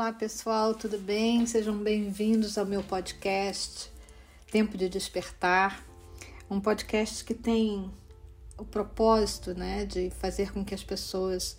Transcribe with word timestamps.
Olá 0.00 0.14
pessoal, 0.14 0.74
tudo 0.74 0.96
bem? 0.96 1.44
Sejam 1.44 1.76
bem-vindos 1.76 2.56
ao 2.56 2.64
meu 2.64 2.82
podcast 2.82 3.92
Tempo 4.50 4.78
de 4.78 4.88
Despertar, 4.88 5.84
um 6.50 6.58
podcast 6.58 7.22
que 7.22 7.34
tem 7.34 7.92
o 8.56 8.64
propósito 8.64 9.52
né, 9.52 9.84
de 9.84 10.08
fazer 10.08 10.54
com 10.54 10.64
que 10.64 10.74
as 10.74 10.82
pessoas 10.82 11.58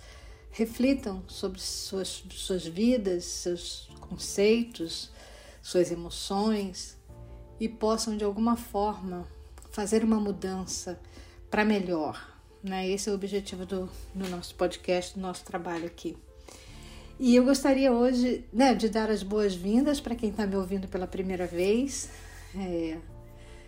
reflitam 0.49 1.21
sobre 1.27 1.61
suas, 1.61 2.25
suas 2.31 2.65
vidas, 2.65 3.25
seus 3.25 3.87
conceitos, 3.99 5.11
suas 5.61 5.91
emoções 5.91 6.97
e 7.59 7.69
possam 7.69 8.17
de 8.17 8.23
alguma 8.23 8.57
forma 8.57 9.27
fazer 9.69 10.03
uma 10.03 10.19
mudança 10.19 10.99
para 11.47 11.63
melhor. 11.63 12.39
Né? 12.63 12.89
Esse 12.89 13.07
é 13.07 13.11
o 13.11 13.15
objetivo 13.15 13.67
do, 13.67 13.87
do 14.15 14.27
nosso 14.29 14.55
podcast, 14.55 15.13
do 15.13 15.21
nosso 15.21 15.45
trabalho 15.45 15.85
aqui. 15.85 16.17
E 17.23 17.35
eu 17.35 17.45
gostaria 17.45 17.91
hoje 17.93 18.43
né, 18.51 18.73
de 18.73 18.89
dar 18.89 19.11
as 19.11 19.21
boas-vindas 19.21 20.01
para 20.01 20.15
quem 20.15 20.31
está 20.31 20.47
me 20.47 20.55
ouvindo 20.55 20.87
pela 20.87 21.05
primeira 21.05 21.45
vez. 21.45 22.09
É, 22.55 22.97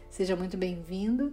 seja 0.09 0.35
muito 0.35 0.57
bem-vindo. 0.57 1.31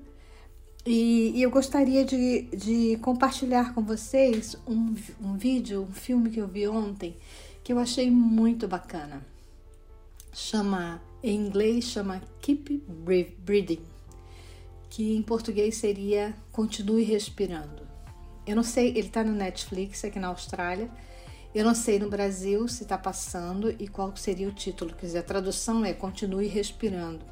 E, 0.84 1.32
e, 1.34 1.42
eu 1.42 1.50
gostaria 1.50 2.04
de, 2.04 2.42
de 2.54 2.98
compartilhar 2.98 3.72
com 3.72 3.82
vocês 3.82 4.54
um, 4.68 4.94
um 5.18 5.38
vídeo, 5.38 5.88
um 5.88 5.94
filme 5.94 6.28
que 6.28 6.38
eu 6.38 6.46
vi 6.46 6.68
ontem, 6.68 7.16
que 7.64 7.72
eu 7.72 7.78
achei 7.78 8.10
muito 8.10 8.68
bacana. 8.68 9.24
Chama, 10.30 11.00
em 11.22 11.34
inglês, 11.34 11.84
chama 11.86 12.20
Keep 12.42 12.82
Breathing, 13.38 13.80
que 14.90 15.16
em 15.16 15.22
português 15.22 15.78
seria 15.78 16.36
Continue 16.52 17.02
Respirando. 17.02 17.88
Eu 18.46 18.56
não 18.56 18.62
sei, 18.62 18.88
ele 18.88 19.06
está 19.06 19.24
no 19.24 19.32
Netflix 19.32 20.04
aqui 20.04 20.18
na 20.18 20.28
Austrália 20.28 20.90
eu 21.54 21.64
não 21.64 21.74
sei 21.74 21.98
no 21.98 22.08
Brasil 22.08 22.68
se 22.68 22.84
está 22.84 22.96
passando 22.96 23.74
e 23.78 23.88
qual 23.88 24.16
seria 24.16 24.48
o 24.48 24.52
título. 24.52 24.94
Quer 24.94 25.06
dizer, 25.06 25.18
a 25.18 25.22
tradução 25.22 25.84
é 25.84 25.92
Continue 25.92 26.46
Respirando. 26.46 27.24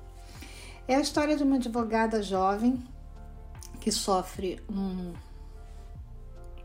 É 0.89 0.97
a 0.97 1.01
história 1.01 1.37
de 1.37 1.43
uma 1.43 1.57
advogada 1.57 2.23
jovem 2.23 2.83
que 3.81 3.93
sofre 3.93 4.61
um, 4.69 5.13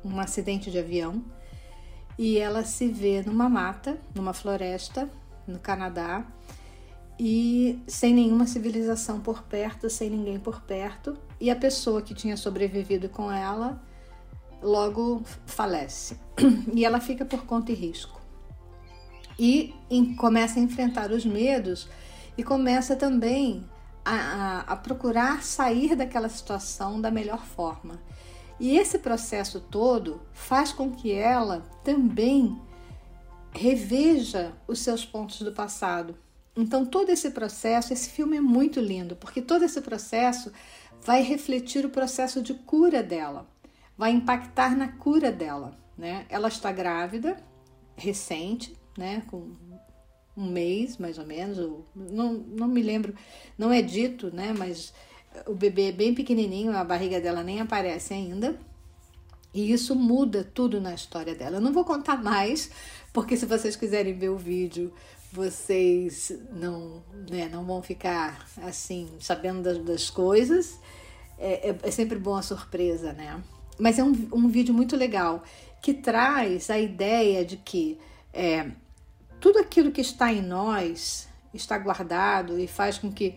um 0.03 0.19
acidente 0.19 0.71
de 0.71 0.79
avião 0.79 1.23
e 2.17 2.37
ela 2.37 2.63
se 2.63 2.87
vê 2.87 3.21
numa 3.21 3.47
mata, 3.49 3.97
numa 4.15 4.33
floresta, 4.33 5.09
no 5.47 5.59
Canadá, 5.59 6.25
e 7.19 7.79
sem 7.87 8.13
nenhuma 8.13 8.47
civilização 8.47 9.19
por 9.19 9.43
perto, 9.43 9.89
sem 9.89 10.09
ninguém 10.09 10.39
por 10.39 10.61
perto, 10.61 11.17
e 11.39 11.51
a 11.51 11.55
pessoa 11.55 12.01
que 12.01 12.13
tinha 12.13 12.35
sobrevivido 12.35 13.09
com 13.09 13.31
ela 13.31 13.81
logo 14.64 15.23
falece 15.45 16.17
e 16.73 16.86
ela 16.86 17.00
fica 17.00 17.25
por 17.25 17.45
conta 17.45 17.72
e 17.72 17.75
risco. 17.75 18.22
E 19.38 19.73
em, 19.89 20.16
começa 20.16 20.59
a 20.59 20.64
enfrentar 20.64 21.11
os 21.11 21.25
medos 21.25 21.88
e 22.38 22.44
começa 22.44 22.95
também 22.95 23.64
a, 24.05 24.16
a, 24.16 24.59
a 24.61 24.75
procurar 24.75 25.44
sair 25.44 25.95
daquela 25.95 26.30
situação 26.30 27.00
da 27.00 27.11
melhor 27.11 27.44
forma. 27.44 28.02
E 28.59 28.78
esse 28.78 29.00
processo 29.00 29.59
todo 29.59 30.22
faz 30.31 30.72
com 30.72 30.92
que 30.92 31.11
ela 31.11 31.61
também 31.83 32.59
reveja 33.52 34.53
os 34.67 34.80
seus 34.80 35.05
pontos 35.05 35.42
do 35.42 35.52
passado. 35.52 36.16
Então, 36.55 36.86
todo 36.86 37.09
esse 37.09 37.31
processo, 37.31 37.94
esse 37.94 38.09
filme 38.09 38.38
é 38.38 38.42
muito 38.42 38.80
lindo, 38.80 39.16
porque 39.16 39.42
todo 39.42 39.64
esse 39.66 39.81
processo 39.81 40.52
vai 41.02 41.22
refletir 41.23 41.86
o 41.86 41.89
processo 41.89 42.42
de 42.42 42.53
cura 42.53 43.02
dela 43.02 43.52
vai 43.97 44.11
impactar 44.11 44.75
na 44.75 44.88
cura 44.88 45.31
dela, 45.31 45.77
né? 45.97 46.25
Ela 46.30 46.47
está 46.47 46.72
grávida, 46.72 47.38
recente, 47.95 48.75
né? 48.97 49.23
Com 49.27 49.52
um 50.36 50.49
mês 50.49 50.97
mais 50.97 51.17
ou 51.17 51.25
menos, 51.25 51.59
ou, 51.59 51.86
não, 51.95 52.33
não 52.33 52.67
me 52.67 52.81
lembro, 52.81 53.14
não 53.58 53.71
é 53.71 53.81
dito, 53.81 54.33
né? 54.33 54.54
Mas 54.58 54.93
o 55.48 55.54
bebê 55.54 55.89
é 55.89 55.92
bem 55.92 56.14
pequenininho, 56.14 56.76
a 56.76 56.83
barriga 56.83 57.20
dela 57.20 57.43
nem 57.43 57.59
aparece 57.59 58.14
ainda. 58.14 58.58
E 59.54 59.71
isso 59.71 59.95
muda 59.95 60.43
tudo 60.43 60.81
na 60.81 60.95
história 60.95 61.36
dela. 61.36 61.58
Eu 61.58 61.61
não 61.61 61.71
vou 61.71 61.86
contar 61.86 62.21
mais, 62.21 62.71
porque 63.11 63.37
se 63.37 63.45
vocês 63.45 63.75
quiserem 63.75 64.17
ver 64.17 64.30
o 64.30 64.37
vídeo, 64.37 64.92
vocês 65.31 66.31
não, 66.52 67.04
né, 67.30 67.48
não 67.49 67.64
vão 67.64 67.81
ficar 67.81 68.48
assim, 68.64 69.10
sabendo 69.20 69.61
das, 69.61 69.77
das 69.80 70.10
coisas. 70.10 70.80
É, 71.37 71.70
é, 71.70 71.80
é 71.83 71.92
sempre 71.92 72.17
bom 72.17 72.36
a 72.36 72.42
surpresa, 72.42 73.14
né? 73.14 73.43
Mas 73.80 74.00
é 74.00 74.04
um, 74.04 74.14
um 74.32 74.48
vídeo 74.48 74.73
muito 74.73 74.95
legal 74.95 75.44
que 75.82 75.94
traz 75.94 76.70
a 76.70 76.78
ideia 76.78 77.44
de 77.44 77.58
que 77.58 78.00
é, 78.32 78.67
tudo 79.39 79.60
aquilo 79.60 79.92
que 79.92 80.02
está 80.02 80.32
em 80.32 80.42
nós 80.42 81.28
está 81.54 81.78
guardado 81.78 82.60
e 82.60 82.67
faz 82.67 82.98
com 82.98 83.11
que 83.11 83.36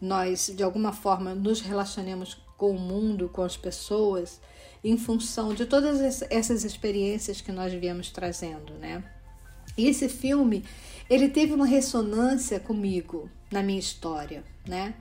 nós, 0.00 0.52
de 0.54 0.62
alguma 0.62 0.92
forma, 0.92 1.34
nos 1.34 1.60
relacionemos 1.60 2.40
com 2.56 2.70
o 2.70 2.78
mundo, 2.78 3.28
com 3.28 3.42
as 3.42 3.56
pessoas, 3.56 4.40
em 4.82 4.96
função 4.96 5.52
de 5.52 5.66
todas 5.66 6.22
essas 6.30 6.64
experiências 6.64 7.40
que 7.40 7.52
nós 7.52 7.72
viemos 7.72 8.10
trazendo, 8.10 8.74
né? 8.74 9.02
E 9.76 9.86
esse 9.86 10.08
filme, 10.08 10.64
ele 11.10 11.28
teve 11.28 11.52
uma 11.52 11.66
ressonância 11.66 12.58
comigo 12.58 13.28
na 13.50 13.62
minha 13.62 13.78
história, 13.78 14.44
né? 14.66 14.94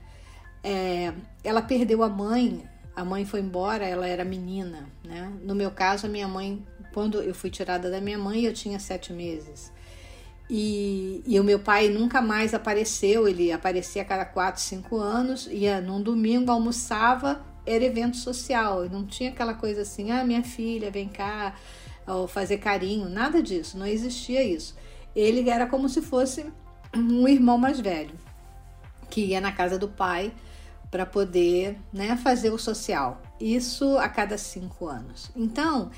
É, 0.64 1.14
ela 1.44 1.62
perdeu 1.62 2.04
a 2.04 2.10
mãe 2.10 2.68
a 2.98 3.06
mãe 3.06 3.26
foi 3.26 3.42
embora, 3.42 3.86
ela 3.86 4.08
era 4.08 4.26
menina, 4.26 4.90
né? 5.06 5.32
No 5.44 5.54
meu 5.54 5.70
caso, 5.70 6.08
a 6.08 6.10
minha 6.10 6.28
mãe, 6.28 6.66
quando 6.96 7.22
eu 7.22 7.36
fui 7.36 7.52
tirada 7.52 7.92
da 7.92 8.02
minha 8.02 8.18
mãe, 8.18 8.44
eu 8.44 8.52
tinha 8.52 8.80
sete 8.80 9.14
meses. 9.14 9.72
E, 10.50 11.22
e 11.24 11.40
o 11.40 11.44
meu 11.44 11.60
pai 11.60 11.90
nunca 11.90 12.24
mais 12.24 12.56
apareceu, 12.56 13.28
ele 13.28 13.52
aparecia 13.52 14.02
a 14.02 14.06
cada 14.06 14.26
quatro, 14.26 14.64
cinco 14.64 14.98
anos, 14.98 15.48
ia 15.52 15.80
num 15.80 16.02
domingo, 16.02 16.52
almoçava, 16.52 17.46
era 17.68 17.86
evento 17.86 18.18
social, 18.18 18.90
não 18.90 19.06
tinha 19.06 19.30
aquela 19.30 19.54
coisa 19.54 19.84
assim, 19.84 20.10
ah, 20.10 20.24
minha 20.24 20.44
filha, 20.44 20.90
vem 20.90 21.08
cá, 21.08 21.54
ou 22.08 22.28
fazer 22.28 22.58
carinho, 22.58 23.08
nada 23.08 23.44
disso, 23.44 23.78
não 23.78 23.86
existia 23.86 24.44
isso. 24.44 24.76
Ele 25.16 25.48
era 25.48 25.68
como 25.68 25.88
se 25.88 26.02
fosse 26.02 26.52
um 26.96 27.28
irmão 27.28 27.60
mais 27.60 27.80
velho, 27.80 28.16
que 29.08 29.22
ia 29.22 29.40
na 29.40 29.52
casa 29.52 29.78
do 29.78 29.88
pai 29.88 30.34
para 30.90 31.06
poder 31.06 31.78
né, 31.92 32.18
fazer 32.18 32.52
o 32.52 32.58
social. 32.58 33.22
Isso 33.40 33.98
a 33.98 34.08
cada 34.08 34.38
cinco 34.38 34.88
anos. 34.88 35.30
Então, 35.36 35.92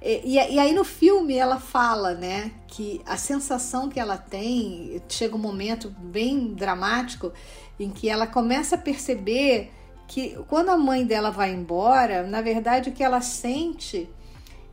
e, 0.00 0.36
e, 0.36 0.58
aí 0.58 0.72
no 0.72 0.84
filme 0.84 1.34
ela 1.34 1.58
fala, 1.58 2.14
né, 2.14 2.52
que 2.68 3.00
a 3.04 3.16
sensação 3.16 3.88
que 3.88 3.98
ela 3.98 4.16
tem, 4.16 5.02
chega 5.08 5.34
um 5.34 5.40
momento 5.40 5.90
bem 5.98 6.54
dramático 6.54 7.32
em 7.78 7.90
que 7.90 8.08
ela 8.08 8.26
começa 8.26 8.76
a 8.76 8.78
perceber 8.78 9.72
que 10.06 10.36
quando 10.48 10.70
a 10.70 10.76
mãe 10.76 11.04
dela 11.04 11.30
vai 11.30 11.52
embora, 11.52 12.26
na 12.26 12.40
verdade 12.40 12.90
o 12.90 12.92
que 12.92 13.02
ela 13.02 13.20
sente 13.20 14.08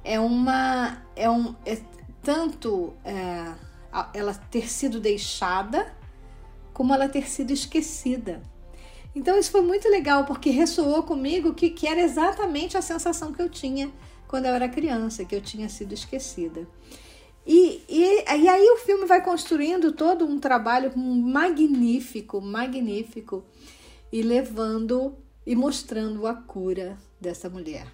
é 0.03 0.20
uma, 0.20 1.02
é 1.16 1.30
um, 1.30 1.56
é 1.66 1.78
tanto 2.22 2.94
é, 3.03 3.53
ela 4.14 4.34
ter 4.34 4.70
sido 4.70 5.00
deixada 5.00 5.94
como 6.72 6.94
ela 6.94 7.09
ter 7.09 7.28
sido 7.28 7.52
esquecida. 7.52 8.42
Então 9.16 9.40
isso 9.40 9.50
foi 9.50 9.62
muito 9.62 9.88
legal 9.88 10.26
porque 10.26 10.50
ressoou 10.50 11.02
comigo 11.03 11.53
que, 11.53 11.70
que 11.70 11.88
era 11.88 12.02
exatamente 12.02 12.78
a 12.78 12.81
sensação 12.81 13.31
que 13.31 13.42
eu 13.42 13.50
tinha 13.50 13.92
quando 14.28 14.46
eu 14.46 14.53
era 14.53 14.68
criança, 14.68 15.24
que 15.24 15.34
eu 15.34 15.42
tinha 15.42 15.70
sido 15.70 15.94
esquecida. 15.94 16.68
E, 17.46 17.84
e, 17.88 18.24
e 18.24 18.48
aí 18.50 18.70
o 18.72 18.78
filme 18.78 19.06
vai 19.06 19.24
construindo 19.24 19.92
todo 19.92 20.26
um 20.26 20.40
trabalho 20.40 20.92
magnífico, 20.98 22.42
magnífico, 22.42 23.46
e 24.12 24.22
levando 24.22 25.16
e 25.46 25.56
mostrando 25.56 26.26
a 26.26 26.34
cura 26.34 26.97
dessa 27.22 27.50
mulher. 27.50 27.88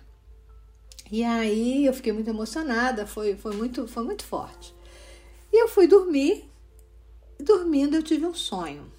E 1.12 1.24
aí 1.24 1.86
eu 1.86 1.94
fiquei 1.94 2.14
muito 2.14 2.30
emocionada, 2.30 3.06
foi, 3.06 3.36
foi, 3.36 3.54
muito, 3.54 3.88
foi 3.88 4.04
muito 4.04 4.24
forte. 4.24 4.74
E 5.52 5.62
eu 5.62 5.68
fui 5.68 5.86
dormir, 5.86 6.50
dormindo 7.38 7.98
eu 7.98 8.04
tive 8.04 8.26
um 8.26 8.34
sonho. 8.34 8.90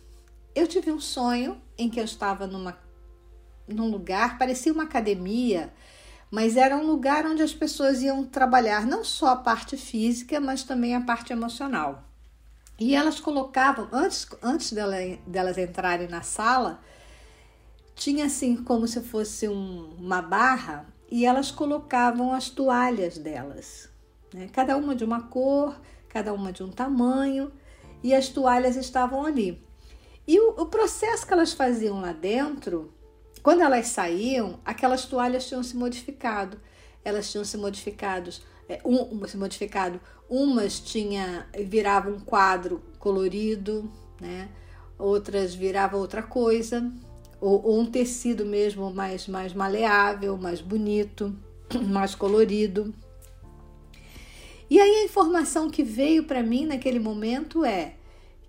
Eu 0.55 0.67
tive 0.67 0.93
um 0.93 1.01
sonho 1.01 1.62
em 1.79 1.89
que 1.89 2.01
eu 2.01 2.05
estava 2.05 2.47
numa, 2.47 2.79
num 3.67 3.91
lugar, 3.91 4.39
parecia 4.39 4.73
uma 4.73 4.85
academia, 4.85 5.73
mas 6.31 6.57
era 6.57 6.77
um 6.77 6.87
lugar 6.87 7.27
onde 7.27 7.43
as 7.43 7.53
pessoas 7.53 8.03
iam 8.03 8.25
trabalhar 8.25 8.87
não 8.87 9.05
só 9.05 9.29
a 9.29 9.37
parte 9.37 9.77
física, 9.77 10.41
mas 10.41 10.63
também 10.63 10.95
a 10.95 11.01
parte 11.01 11.33
emocional. 11.33 12.05
E 12.79 12.95
elas 12.95 13.21
colocavam, 13.21 13.89
antes, 13.93 14.27
antes 14.43 14.73
dela, 14.73 14.97
delas 15.27 15.59
entrarem 15.59 16.09
na 16.09 16.23
sala, 16.23 16.81
tinha 17.95 18.25
assim 18.25 18.57
como 18.57 18.89
se 18.89 19.01
fosse 19.01 19.49
um, 19.49 19.95
uma 19.99 20.23
barra 20.23 20.87
e 21.11 21.27
elas 21.27 21.51
colocavam 21.51 22.33
as 22.33 22.49
toalhas 22.49 23.19
delas, 23.19 23.91
né? 24.33 24.49
cada 24.51 24.77
uma 24.77 24.97
de 24.97 25.05
uma 25.05 25.23
cor, 25.23 25.79
cada 26.09 26.33
uma 26.33 26.53
de 26.53 26.63
um 26.63 26.71
tamanho, 26.71 27.53
e 28.03 28.15
as 28.15 28.29
toalhas 28.29 28.77
estavam 28.77 29.25
ali. 29.25 29.63
E 30.27 30.39
o, 30.39 30.51
o 30.51 30.67
processo 30.67 31.27
que 31.27 31.33
elas 31.33 31.53
faziam 31.53 32.01
lá 32.01 32.13
dentro, 32.13 32.93
quando 33.43 33.63
elas 33.63 33.89
saíam, 33.89 34.61
aquelas 34.65 35.05
toalhas 35.05 35.49
tinham 35.49 35.63
se 35.63 35.77
modificado. 35.77 36.61
Elas 37.05 37.31
tinham 37.31 37.45
se 37.45 37.57
modificado 37.57 38.31
é, 38.69 38.81
um, 38.85 39.25
esse 39.25 39.37
modificado, 39.37 40.01
umas 40.29 40.79
tinha 40.81 41.47
virava 41.67 42.11
um 42.11 42.19
quadro 42.19 42.83
colorido, 42.99 43.91
né? 44.21 44.49
Outras 44.99 45.55
virava 45.55 45.97
outra 45.97 46.23
coisa, 46.23 46.91
ou, 47.41 47.63
ou 47.67 47.81
um 47.81 47.87
tecido 47.87 48.47
mesmo 48.47 48.93
mais 48.93 49.27
mais 49.27 49.53
maleável, 49.53 50.37
mais 50.37 50.61
bonito, 50.61 51.37
mais 51.91 52.15
colorido. 52.15 52.95
E 54.71 54.81
aí 54.81 55.03
a 55.03 55.05
informação 55.05 55.69
que 55.69 55.83
veio 55.83 56.25
para 56.25 56.43
mim 56.43 56.65
naquele 56.65 56.99
momento 56.99 57.65
é 57.65 57.97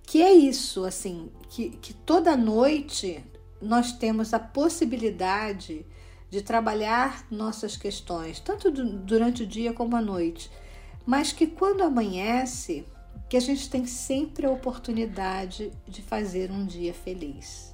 que 0.05 0.21
é 0.21 0.33
isso, 0.33 0.85
assim, 0.85 1.31
que, 1.49 1.69
que 1.71 1.93
toda 1.93 2.35
noite 2.35 3.23
nós 3.61 3.93
temos 3.93 4.33
a 4.33 4.39
possibilidade 4.39 5.85
de 6.29 6.41
trabalhar 6.41 7.25
nossas 7.31 7.77
questões, 7.77 8.39
tanto 8.39 8.71
durante 8.71 9.43
o 9.43 9.47
dia 9.47 9.71
como 9.71 9.95
à 9.95 10.01
noite, 10.01 10.51
mas 11.05 11.31
que 11.31 11.47
quando 11.47 11.83
amanhece, 11.83 12.85
que 13.29 13.37
a 13.37 13.39
gente 13.39 13.69
tem 13.69 13.85
sempre 13.85 14.45
a 14.45 14.51
oportunidade 14.51 15.71
de 15.87 16.01
fazer 16.01 16.51
um 16.51 16.65
dia 16.65 16.93
feliz. 16.93 17.73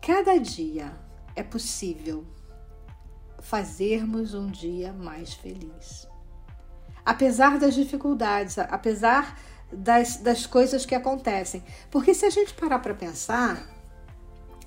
Cada 0.00 0.38
dia 0.38 0.92
é 1.36 1.42
possível 1.42 2.26
fazermos 3.40 4.34
um 4.34 4.46
dia 4.46 4.92
mais 4.92 5.34
feliz. 5.34 6.08
Apesar 7.04 7.58
das 7.58 7.74
dificuldades, 7.74 8.58
apesar 8.58 9.38
das, 9.72 10.16
das 10.16 10.46
coisas 10.46 10.86
que 10.86 10.94
acontecem. 10.94 11.62
Porque 11.90 12.14
se 12.14 12.24
a 12.24 12.30
gente 12.30 12.54
parar 12.54 12.78
para 12.78 12.94
pensar, 12.94 13.68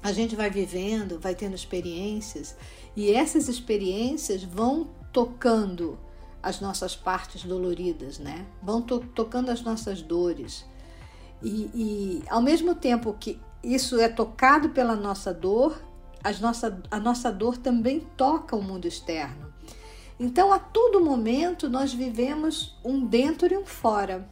a 0.01 0.12
gente 0.12 0.36
vai 0.36 0.50
vivendo, 0.50 1.19
vai 1.19 1.36
tendo 1.36 1.56
experiências, 1.56 2.56
e 2.95 3.12
essas 3.12 3.48
experiências 3.48 4.44
vão 4.44 4.89
tocando 5.13 5.98
as 6.42 6.59
nossas 6.59 6.95
partes 6.95 7.44
doloridas, 7.44 8.18
né? 8.18 8.45
Vão 8.63 8.81
to 8.81 9.00
tocando 9.13 9.50
as 9.50 9.62
nossas 9.62 10.01
dores. 10.01 10.65
E, 11.42 11.69
e, 11.74 12.24
ao 12.30 12.42
mesmo 12.42 12.74
tempo 12.74 13.15
que 13.19 13.39
isso 13.63 14.00
é 14.00 14.09
tocado 14.09 14.69
pela 14.69 14.95
nossa 14.95 15.33
dor, 15.33 15.80
as 16.24 16.39
nossa, 16.39 16.81
a 16.89 17.00
nossa 17.00 17.31
dor 17.31 17.57
também 17.57 18.00
toca 18.18 18.56
o 18.56 18.62
mundo 18.62 18.88
externo. 18.88 19.51
Então, 20.19 20.51
a 20.51 20.59
todo 20.59 21.04
momento, 21.04 21.69
nós 21.69 21.94
vivemos 21.94 22.77
um 22.83 23.06
dentro 23.06 23.51
e 23.51 23.57
um 23.57 23.65
fora 23.65 24.27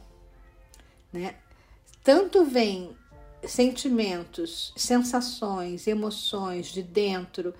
né? 1.12 1.34
Tanto 2.02 2.44
vem 2.44 2.96
sentimentos, 3.46 4.72
sensações, 4.76 5.86
emoções 5.86 6.66
de 6.66 6.82
dentro 6.82 7.54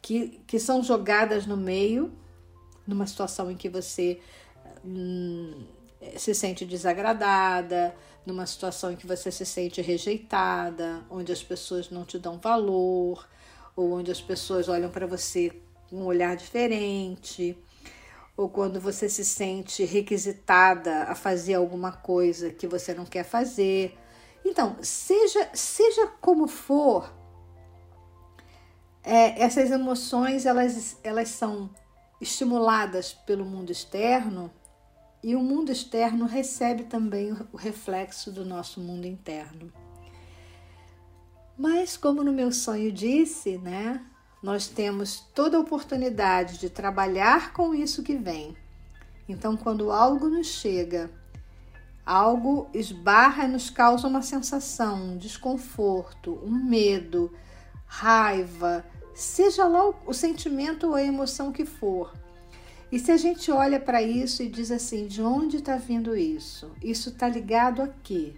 que, 0.00 0.40
que 0.46 0.58
são 0.58 0.82
jogadas 0.82 1.46
no 1.46 1.56
meio, 1.56 2.12
numa 2.86 3.06
situação 3.06 3.50
em 3.50 3.56
que 3.56 3.68
você 3.68 4.20
hum, 4.84 5.64
se 6.16 6.34
sente 6.34 6.64
desagradada, 6.64 7.94
numa 8.26 8.46
situação 8.46 8.92
em 8.92 8.96
que 8.96 9.06
você 9.06 9.30
se 9.30 9.44
sente 9.46 9.80
rejeitada, 9.80 11.02
onde 11.10 11.32
as 11.32 11.42
pessoas 11.42 11.90
não 11.90 12.04
te 12.04 12.18
dão 12.18 12.38
valor, 12.38 13.26
ou 13.76 13.92
onde 13.92 14.10
as 14.10 14.20
pessoas 14.20 14.68
olham 14.68 14.90
para 14.90 15.06
você 15.06 15.52
com 15.88 15.96
um 15.96 16.04
olhar 16.04 16.36
diferente 16.36 17.56
ou 18.36 18.48
quando 18.48 18.80
você 18.80 19.08
se 19.08 19.24
sente 19.24 19.84
requisitada 19.84 21.04
a 21.04 21.14
fazer 21.14 21.54
alguma 21.54 21.92
coisa 21.92 22.50
que 22.50 22.66
você 22.66 22.92
não 22.92 23.04
quer 23.04 23.24
fazer. 23.24 23.96
Então, 24.44 24.76
seja, 24.82 25.48
seja 25.54 26.06
como 26.20 26.48
for, 26.48 27.12
é, 29.02 29.42
essas 29.42 29.70
emoções 29.70 30.46
elas, 30.46 30.98
elas 31.04 31.28
são 31.28 31.70
estimuladas 32.20 33.12
pelo 33.12 33.44
mundo 33.44 33.70
externo 33.70 34.50
e 35.22 35.36
o 35.36 35.40
mundo 35.40 35.70
externo 35.70 36.26
recebe 36.26 36.84
também 36.84 37.32
o 37.52 37.56
reflexo 37.56 38.32
do 38.32 38.44
nosso 38.44 38.80
mundo 38.80 39.06
interno. 39.06 39.72
Mas 41.56 41.96
como 41.96 42.24
no 42.24 42.32
meu 42.32 42.50
sonho 42.50 42.90
disse, 42.90 43.58
né, 43.58 44.04
nós 44.44 44.68
temos 44.68 45.20
toda 45.34 45.56
a 45.56 45.60
oportunidade 45.60 46.58
de 46.58 46.68
trabalhar 46.68 47.54
com 47.54 47.74
isso 47.74 48.02
que 48.02 48.14
vem. 48.14 48.54
Então, 49.26 49.56
quando 49.56 49.90
algo 49.90 50.28
nos 50.28 50.48
chega, 50.48 51.10
algo 52.04 52.68
esbarra 52.74 53.44
e 53.44 53.48
nos 53.48 53.70
causa 53.70 54.06
uma 54.06 54.20
sensação, 54.20 55.12
um 55.12 55.16
desconforto, 55.16 56.38
um 56.44 56.50
medo, 56.50 57.32
raiva, 57.86 58.84
seja 59.14 59.66
lá 59.66 59.88
o, 60.04 60.12
sentimento 60.12 60.88
ou 60.88 60.94
a 60.94 61.02
emoção 61.02 61.50
que 61.50 61.64
for. 61.64 62.12
E 62.92 62.98
se 62.98 63.10
a 63.10 63.16
gente 63.16 63.50
olha 63.50 63.80
para 63.80 64.02
isso 64.02 64.42
e 64.42 64.48
diz 64.50 64.70
assim: 64.70 65.06
de 65.06 65.22
onde 65.22 65.56
está 65.56 65.78
vindo 65.78 66.14
isso? 66.14 66.70
Isso 66.82 67.08
está 67.08 67.26
ligado 67.30 67.80
a 67.80 67.88
quê? 68.02 68.34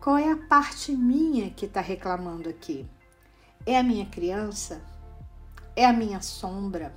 Qual 0.00 0.16
é 0.16 0.30
a 0.30 0.36
parte 0.36 0.92
minha 0.92 1.50
que 1.50 1.66
está 1.66 1.80
reclamando 1.80 2.48
aqui? 2.48 2.86
É 3.66 3.76
a 3.76 3.82
minha 3.82 4.06
criança? 4.06 4.80
É 5.76 5.84
a 5.84 5.92
minha 5.92 6.20
sombra? 6.20 6.94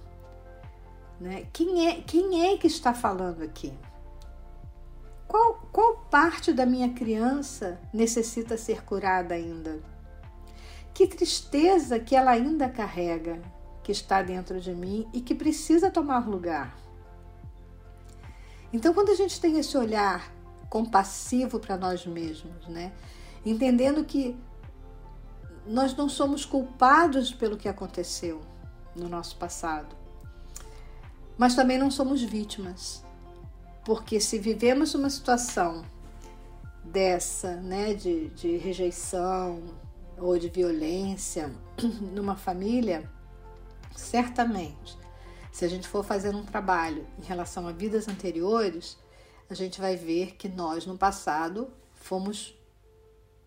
Né? 1.19 1.47
Quem, 1.53 1.87
é, 1.87 2.01
quem 2.01 2.53
é 2.53 2.57
que 2.57 2.67
está 2.67 2.93
falando 2.93 3.43
aqui? 3.43 3.73
Qual, 5.27 5.67
qual 5.71 5.97
parte 6.11 6.53
da 6.53 6.65
minha 6.65 6.93
criança 6.93 7.79
necessita 7.93 8.57
ser 8.57 8.83
curada 8.83 9.33
ainda? 9.33 9.81
Que 10.93 11.07
tristeza 11.07 11.99
que 11.99 12.15
ela 12.15 12.31
ainda 12.31 12.69
carrega, 12.69 13.41
que 13.81 13.91
está 13.91 14.21
dentro 14.21 14.59
de 14.59 14.73
mim 14.73 15.07
e 15.11 15.21
que 15.21 15.33
precisa 15.33 15.89
tomar 15.89 16.27
lugar. 16.27 16.77
Então, 18.71 18.93
quando 18.93 19.09
a 19.09 19.15
gente 19.15 19.39
tem 19.39 19.57
esse 19.59 19.77
olhar 19.77 20.31
compassivo 20.69 21.59
para 21.59 21.77
nós 21.77 22.05
mesmos, 22.05 22.67
né? 22.67 22.91
entendendo 23.45 24.03
que 24.03 24.35
nós 25.65 25.95
não 25.95 26.09
somos 26.09 26.45
culpados 26.45 27.33
pelo 27.33 27.57
que 27.57 27.67
aconteceu, 27.67 28.41
no 28.95 29.10
nosso 29.10 29.36
passado. 29.38 29.95
Mas 31.38 31.56
também 31.56 31.78
não 31.78 31.90
somos 31.90 32.22
vítimas, 32.22 33.04
porque 33.84 34.19
se 34.19 34.38
vivemos 34.38 34.94
uma 34.94 35.10
situação 35.10 35.84
dessa, 36.84 37.56
né, 37.56 37.94
de, 37.94 38.30
de 38.30 38.57
rejeição 38.57 39.63
ou 40.18 40.38
de 40.38 40.50
violência 40.50 41.51
numa 42.13 42.36
família, 42.36 43.10
certamente, 43.95 44.98
se 45.51 45.66
a 45.66 45.68
gente 45.68 45.88
for 45.88 46.04
fazer 46.04 46.36
um 46.36 46.44
trabalho 46.44 47.06
em 47.19 47.26
relação 47.26 47.68
a 47.68 47.71
vidas 47.71 48.07
anteriores, 48.07 48.97
a 49.50 49.54
gente 49.54 49.81
vai 49.81 49.95
ver 49.95 50.35
que 50.35 50.47
nós 50.47 50.85
no 50.85 50.97
passado 50.97 51.68
fomos 51.94 52.56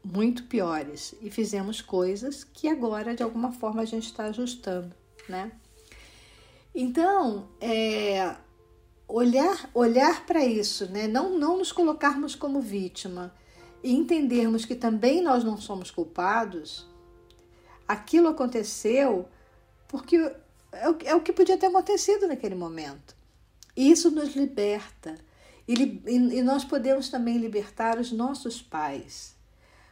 muito 0.02 0.44
piores 0.44 1.14
e 1.20 1.30
fizemos 1.30 1.80
coisas 1.80 2.44
que 2.44 2.68
agora 2.68 3.14
de 3.14 3.22
alguma 3.22 3.52
forma 3.52 3.82
a 3.82 3.84
gente 3.84 4.06
está 4.06 4.26
ajustando 4.26 4.94
né? 5.28 5.52
Então, 6.74 7.48
é, 7.60 8.36
olhar 9.08 9.70
olhar 9.72 10.26
para 10.26 10.44
isso, 10.44 10.90
né? 10.90 11.06
Não, 11.06 11.38
não 11.38 11.58
nos 11.58 11.72
colocarmos 11.72 12.34
como 12.34 12.60
vítima 12.60 13.34
e 13.82 13.94
entendermos 13.94 14.64
que 14.64 14.74
também 14.74 15.22
nós 15.22 15.44
não 15.44 15.56
somos 15.56 15.90
culpados. 15.90 16.86
Aquilo 17.86 18.28
aconteceu 18.28 19.28
porque 19.88 20.16
é 20.72 20.88
o, 20.88 20.96
é 21.04 21.14
o 21.14 21.20
que 21.20 21.32
podia 21.32 21.56
ter 21.56 21.66
acontecido 21.66 22.26
naquele 22.26 22.54
momento. 22.54 23.16
E 23.76 23.90
isso 23.90 24.10
nos 24.10 24.34
liberta. 24.34 25.16
E, 25.68 25.74
e, 26.06 26.42
nós 26.42 26.64
podemos 26.64 27.08
também 27.08 27.38
libertar 27.38 27.98
os 27.98 28.12
nossos 28.12 28.62
pais, 28.62 29.34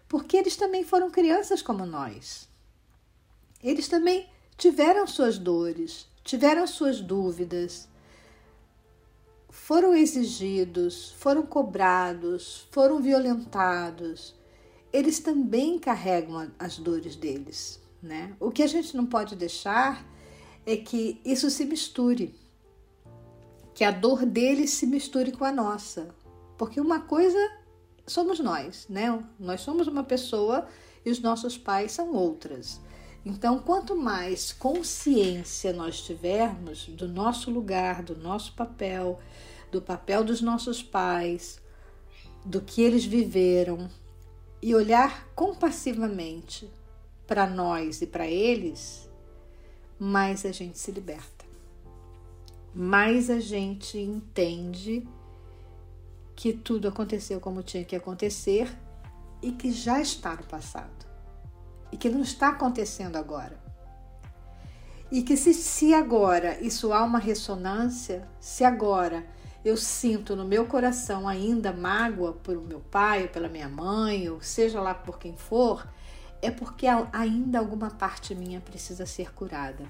porque 0.09 0.37
eles 0.37 0.57
também 0.57 0.85
foram 0.85 1.11
crianças 1.11 1.61
como 1.63 1.85
nós. 1.85 2.49
Eles 3.63 3.89
também 3.89 4.29
tiveram 4.57 5.07
suas 5.07 5.39
dores, 5.39 6.09
tiveram 6.23 6.67
suas 6.67 7.01
dúvidas, 7.01 7.89
foram 9.49 9.95
exigidos, 9.95 11.13
foram 11.13 11.43
cobrados, 11.45 12.67
foram 12.71 13.01
violentados. 13.01 14.35
Eles 14.93 15.21
também 15.21 15.79
carregam 15.79 16.51
as 16.59 16.79
dores 16.79 17.17
deles, 17.17 17.81
né? 18.03 18.37
O 18.39 18.51
que 18.51 18.63
a 18.63 18.67
gente 18.67 18.97
não 18.97 19.07
pode 19.07 19.35
deixar 19.37 20.05
é 20.67 20.77
que 20.77 21.21
isso 21.25 21.51
se 21.51 21.65
misture, 21.65 22.35
que 23.75 23.85
a 23.85 23.91
dor 23.91 24.25
deles 24.25 24.71
se 24.71 24.87
misture 24.87 25.33
com 25.33 25.45
a 25.45 25.53
nossa, 25.53 26.15
porque 26.57 26.81
uma 26.81 27.01
coisa 27.01 27.39
somos 28.07 28.39
nós, 28.39 28.87
né? 28.89 29.23
Nós 29.39 29.61
somos 29.61 29.87
uma 29.87 30.05
pessoa 30.05 30.67
e 31.05 31.11
os 31.11 31.21
nossos 31.21 31.59
pais 31.59 31.93
são 31.93 32.13
outras. 32.13 32.81
Então, 33.25 33.59
quanto 33.59 33.97
mais 33.97 34.53
consciência 34.53 35.73
nós 35.73 36.03
tivermos 36.03 36.87
do 36.89 37.09
nosso 37.09 37.51
lugar, 37.51 38.03
do 38.03 38.15
nosso 38.15 38.53
papel, 38.53 39.19
do 39.73 39.81
papel 39.81 40.23
dos 40.23 40.43
nossos 40.43 40.83
pais, 40.83 41.59
do 42.45 42.61
que 42.61 42.83
eles 42.83 43.05
viveram, 43.05 43.89
e 44.61 44.75
olhar 44.75 45.27
compassivamente 45.35 46.71
para 47.27 47.47
nós 47.47 48.03
e 48.03 48.07
para 48.07 48.27
eles, 48.27 49.09
mais 49.99 50.45
a 50.45 50.53
gente 50.53 50.79
se 50.79 50.91
liberta. 50.93 51.45
mais 52.75 53.31
a 53.31 53.39
gente 53.39 53.97
entende 53.99 55.07
que 56.35 56.53
tudo 56.53 56.89
aconteceu 56.89 57.41
como 57.41 57.63
tinha 57.63 57.85
que 57.85 57.95
acontecer 57.95 58.69
e 59.41 59.53
que 59.53 59.71
já 59.71 60.01
está 60.01 60.35
no 60.35 60.43
passado 60.45 61.14
e 61.95 61.97
que 61.97 62.11
não 62.11 62.23
está 62.23 62.49
acontecendo 62.49 63.15
agora. 63.15 63.57
E 65.13 65.23
que 65.23 65.37
se, 65.37 65.55
se 65.55 65.95
agora 65.95 66.61
isso 66.61 66.93
há 66.93 67.05
uma 67.05 67.21
ressonância, 67.21 68.27
se 68.41 68.65
agora 68.65 69.25
eu 69.65 69.77
sinto 69.77 70.35
no 70.35 70.45
meu 70.45 70.67
coração 70.67 71.29
ainda 71.29 71.73
mágoa 71.73 72.33
por 72.33 72.61
meu 72.61 72.81
pai, 72.81 73.23
ou 73.23 73.29
pela 73.29 73.49
minha 73.49 73.69
mãe, 73.69 74.29
ou 74.29 74.41
seja 74.43 74.81
lá 74.81 74.93
por 74.93 75.21
quem 75.21 75.37
for, 75.37 75.89
é 76.43 76.51
porque 76.51 76.85
ainda 77.13 77.61
alguma 77.61 77.91
parte 77.91 78.35
minha 78.35 78.61
precisa 78.61 79.07
ser 79.07 79.33
curada. 79.33 79.85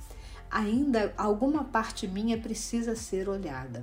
Ainda 0.51 1.15
alguma 1.17 1.65
parte 1.65 2.07
minha 2.07 2.37
precisa 2.37 2.95
ser 2.95 3.31
olhada. 3.31 3.83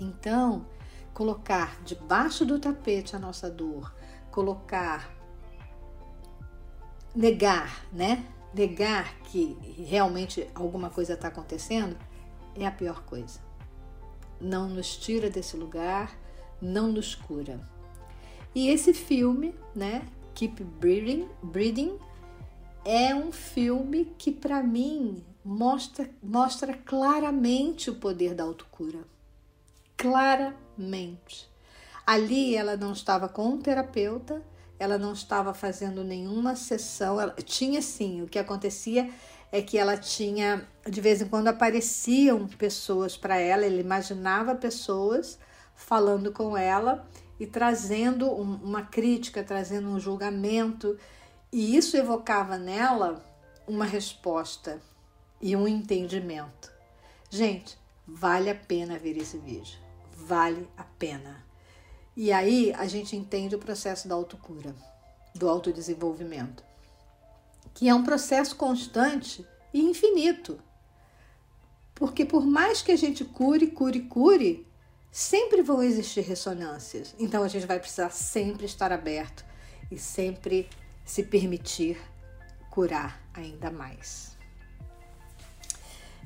Então, 0.00 0.66
colocar 1.14 1.80
debaixo 1.84 2.44
do 2.44 2.58
tapete 2.58 3.14
a 3.14 3.20
nossa 3.20 3.48
dor, 3.48 3.94
colocar 4.32 5.19
negar, 7.14 7.84
né? 7.92 8.24
Negar 8.52 9.14
que 9.24 9.56
realmente 9.88 10.48
alguma 10.54 10.90
coisa 10.90 11.14
está 11.14 11.28
acontecendo 11.28 11.96
é 12.54 12.66
a 12.66 12.70
pior 12.70 13.04
coisa. 13.04 13.40
Não 14.40 14.68
nos 14.68 14.96
tira 14.96 15.30
desse 15.30 15.56
lugar, 15.56 16.16
não 16.60 16.90
nos 16.90 17.14
cura. 17.14 17.60
E 18.54 18.68
esse 18.68 18.92
filme, 18.92 19.54
né, 19.74 20.02
Keep 20.34 20.64
Breathing, 20.64 21.28
Breathing 21.42 21.98
é 22.84 23.14
um 23.14 23.30
filme 23.30 24.12
que 24.18 24.32
para 24.32 24.62
mim 24.62 25.22
mostra, 25.44 26.08
mostra 26.22 26.74
claramente 26.74 27.90
o 27.90 27.96
poder 27.96 28.34
da 28.34 28.44
autocura. 28.44 29.00
Claramente. 29.96 31.48
Ali 32.06 32.56
ela 32.56 32.76
não 32.76 32.92
estava 32.92 33.28
com 33.28 33.50
um 33.50 33.58
terapeuta, 33.60 34.42
ela 34.80 34.96
não 34.96 35.12
estava 35.12 35.52
fazendo 35.52 36.02
nenhuma 36.02 36.56
sessão. 36.56 37.20
Ela, 37.20 37.34
tinha 37.44 37.82
sim, 37.82 38.22
o 38.22 38.26
que 38.26 38.38
acontecia 38.38 39.10
é 39.52 39.60
que 39.60 39.76
ela 39.76 39.94
tinha, 39.94 40.66
de 40.88 41.00
vez 41.02 41.20
em 41.20 41.28
quando 41.28 41.48
apareciam 41.48 42.48
pessoas 42.48 43.14
para 43.14 43.36
ela, 43.36 43.66
ele 43.66 43.80
imaginava 43.80 44.54
pessoas 44.54 45.38
falando 45.74 46.32
com 46.32 46.56
ela 46.56 47.06
e 47.38 47.46
trazendo 47.46 48.30
um, 48.30 48.54
uma 48.62 48.82
crítica, 48.82 49.44
trazendo 49.44 49.88
um 49.88 50.00
julgamento, 50.00 50.98
e 51.52 51.76
isso 51.76 51.96
evocava 51.96 52.56
nela 52.56 53.22
uma 53.68 53.84
resposta 53.84 54.80
e 55.42 55.54
um 55.54 55.68
entendimento. 55.68 56.72
Gente, 57.28 57.78
vale 58.06 58.48
a 58.48 58.54
pena 58.54 58.98
ver 58.98 59.18
esse 59.18 59.36
vídeo, 59.36 59.78
vale 60.16 60.66
a 60.74 60.84
pena. 60.84 61.49
E 62.22 62.32
aí 62.32 62.70
a 62.74 62.86
gente 62.86 63.16
entende 63.16 63.54
o 63.54 63.58
processo 63.58 64.06
da 64.06 64.14
autocura, 64.14 64.76
do 65.34 65.48
autodesenvolvimento, 65.48 66.62
que 67.72 67.88
é 67.88 67.94
um 67.94 68.04
processo 68.04 68.56
constante 68.56 69.42
e 69.72 69.80
infinito. 69.80 70.60
Porque 71.94 72.26
por 72.26 72.44
mais 72.44 72.82
que 72.82 72.92
a 72.92 72.96
gente 72.96 73.24
cure, 73.24 73.68
cure, 73.68 74.02
cure, 74.02 74.66
sempre 75.10 75.62
vão 75.62 75.82
existir 75.82 76.20
ressonâncias. 76.20 77.14
Então 77.18 77.42
a 77.42 77.48
gente 77.48 77.64
vai 77.64 77.80
precisar 77.80 78.10
sempre 78.10 78.66
estar 78.66 78.92
aberto 78.92 79.42
e 79.90 79.96
sempre 79.96 80.68
se 81.06 81.22
permitir 81.22 81.98
curar 82.70 83.18
ainda 83.32 83.70
mais. 83.70 84.36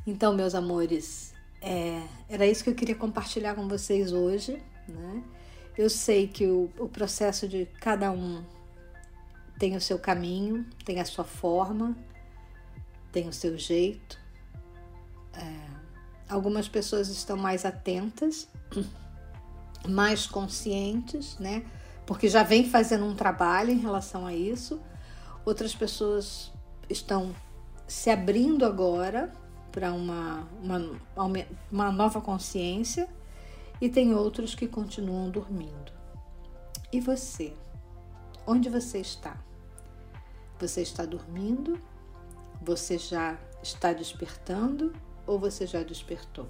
Então, 0.04 0.34
meus 0.34 0.56
amores, 0.56 1.32
é, 1.62 2.02
era 2.28 2.44
isso 2.44 2.64
que 2.64 2.70
eu 2.70 2.74
queria 2.74 2.96
compartilhar 2.96 3.54
com 3.54 3.68
vocês 3.68 4.12
hoje. 4.12 4.60
Né? 4.88 5.22
Eu 5.76 5.90
sei 5.90 6.28
que 6.28 6.46
o, 6.46 6.70
o 6.78 6.88
processo 6.88 7.48
de 7.48 7.66
cada 7.80 8.10
um 8.12 8.44
tem 9.58 9.76
o 9.76 9.80
seu 9.80 9.98
caminho, 9.98 10.64
tem 10.84 11.00
a 11.00 11.04
sua 11.04 11.24
forma, 11.24 11.96
tem 13.10 13.28
o 13.28 13.32
seu 13.32 13.58
jeito. 13.58 14.18
É, 15.32 15.66
algumas 16.28 16.68
pessoas 16.68 17.08
estão 17.08 17.36
mais 17.36 17.64
atentas 17.64 18.48
mais 19.88 20.26
conscientes, 20.26 21.36
né? 21.38 21.64
Porque 22.06 22.28
já 22.28 22.42
vem 22.42 22.68
fazendo 22.68 23.04
um 23.04 23.14
trabalho 23.14 23.70
em 23.70 23.78
relação 23.78 24.26
a 24.26 24.34
isso. 24.34 24.80
Outras 25.44 25.74
pessoas 25.74 26.52
estão 26.88 27.34
se 27.86 28.10
abrindo 28.10 28.64
agora 28.64 29.32
para 29.72 29.92
uma, 29.92 30.48
uma, 30.62 31.00
uma 31.70 31.90
nova 31.90 32.20
consciência 32.20 33.08
e 33.80 33.88
tem 33.88 34.14
outros 34.14 34.54
que 34.54 34.66
continuam 34.66 35.30
dormindo. 35.30 35.92
E 36.92 37.00
você? 37.00 37.54
Onde 38.46 38.68
você 38.68 38.98
está? 38.98 39.36
Você 40.58 40.82
está 40.82 41.04
dormindo? 41.04 41.80
Você 42.62 42.98
já 42.98 43.38
está 43.62 43.92
despertando 43.92 44.92
ou 45.26 45.38
você 45.38 45.66
já 45.66 45.82
despertou? 45.82 46.48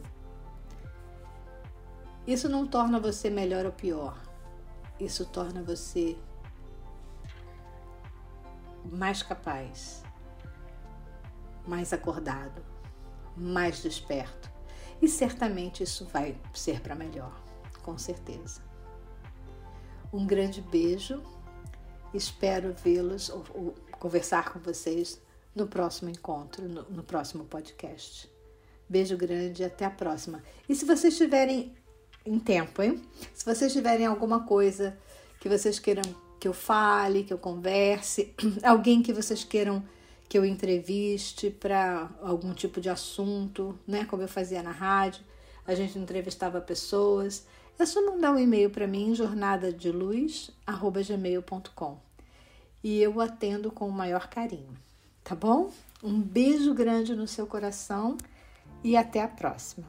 Isso 2.27 2.49
não 2.49 2.67
torna 2.67 2.99
você 2.99 3.29
melhor 3.29 3.67
ou 3.67 3.73
pior. 3.73 4.19
Isso 4.99 5.25
torna 5.27 5.63
você 5.63 6.17
mais 8.85 9.23
capaz, 9.23 10.03
mais 11.67 11.93
acordado, 11.93 12.65
mais 13.37 13.83
desperto. 13.83 14.54
E 15.05 15.09
certamente 15.09 15.83
isso 15.83 16.07
vai 16.07 16.35
ser 16.55 16.81
para 16.81 16.95
melhor, 16.95 17.39
com 17.83 17.99
certeza. 17.99 18.63
Um 20.11 20.27
grande 20.27 20.63
beijo. 20.63 21.23
Espero 22.15 22.73
vê-los 22.73 23.29
ou, 23.29 23.45
ou, 23.53 23.75
conversar 24.01 24.51
com 24.51 24.61
vocês 24.61 25.21
no 25.55 25.67
próximo 25.67 26.09
encontro, 26.09 26.67
no, 26.67 26.85
no 26.85 27.03
próximo 27.03 27.45
podcast. 27.45 28.31
Beijo 28.89 29.15
grande 29.15 29.61
e 29.61 29.67
até 29.67 29.85
a 29.85 29.91
próxima. 29.91 30.43
E 30.67 30.75
se 30.75 30.87
vocês 30.87 31.19
tiverem 31.19 31.75
em 32.25 32.39
tempo, 32.39 32.81
hein? 32.81 33.03
Se 33.35 33.45
vocês 33.45 33.75
tiverem 33.75 34.07
alguma 34.07 34.47
coisa 34.47 34.97
que 35.39 35.51
vocês 35.51 35.79
queiram 35.79 36.03
que 36.41 36.49
eu 36.49 36.55
fale, 36.55 37.25
que 37.25 37.33
eu 37.35 37.39
converse, 37.39 38.35
alguém 38.65 39.03
que 39.03 39.13
vocês 39.13 39.45
queiram 39.45 39.85
que 40.29 40.39
eu 40.39 40.45
entreviste 40.45 41.51
para 41.51 42.11
algum 42.23 42.53
tipo 42.53 42.81
de 42.81 42.89
assunto, 42.89 43.79
né? 43.87 44.05
Como 44.05 44.23
eu 44.23 44.29
fazia 44.29 44.63
na 44.63 44.73
rádio, 44.73 45.23
a 45.67 45.75
gente 45.75 45.99
entrevistava 45.99 46.61
pessoas. 46.61 47.47
É 47.79 47.87
só 47.87 48.05
mandar 48.05 48.33
um 48.33 48.39
e-mail 48.39 48.69
para 48.71 48.87
mim, 48.87 49.15
jornadadeluz@gmail.com. 49.15 51.99
E 52.83 53.01
eu 53.01 53.21
atendo 53.21 53.71
com 53.71 53.89
o 53.89 53.93
maior 53.93 54.29
carinho, 54.29 54.77
tá 55.23 55.35
bom? 55.35 55.71
Um 56.03 56.21
beijo 56.21 56.75
grande 56.75 57.15
no 57.15 57.27
seu 57.27 57.47
coração 57.47 58.19
e 58.83 58.95
até 58.97 59.23
a 59.23 59.29
próxima. 59.29 59.87